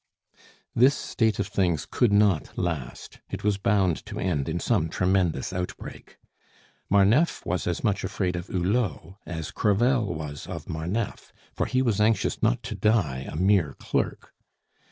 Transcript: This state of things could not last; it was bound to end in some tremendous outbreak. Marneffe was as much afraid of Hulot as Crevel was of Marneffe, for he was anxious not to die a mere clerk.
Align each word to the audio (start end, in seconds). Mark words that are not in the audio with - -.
This 0.75 0.95
state 0.95 1.37
of 1.37 1.45
things 1.45 1.85
could 1.85 2.11
not 2.11 2.57
last; 2.57 3.19
it 3.29 3.43
was 3.43 3.59
bound 3.59 4.03
to 4.07 4.17
end 4.17 4.49
in 4.49 4.59
some 4.59 4.89
tremendous 4.89 5.53
outbreak. 5.53 6.17
Marneffe 6.89 7.45
was 7.45 7.67
as 7.67 7.83
much 7.83 8.03
afraid 8.03 8.35
of 8.35 8.47
Hulot 8.47 9.17
as 9.27 9.51
Crevel 9.51 10.11
was 10.15 10.47
of 10.47 10.67
Marneffe, 10.67 11.31
for 11.55 11.67
he 11.67 11.83
was 11.83 12.01
anxious 12.01 12.41
not 12.41 12.63
to 12.63 12.73
die 12.73 13.27
a 13.29 13.35
mere 13.35 13.75
clerk. 13.77 14.33